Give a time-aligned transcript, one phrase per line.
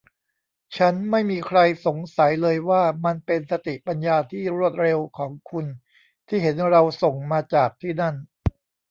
[0.77, 5.65] ฉันไม่มีใครสงสัยเลยว่ามันเป็นสติปัญญาที่รวดเร็วของคุณ
[6.27, 8.15] ที่เห็นเราส่งมาจากที่นั่น